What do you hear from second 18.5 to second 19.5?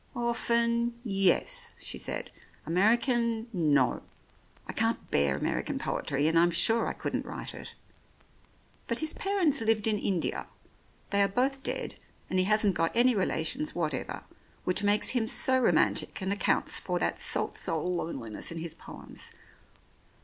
in his poems.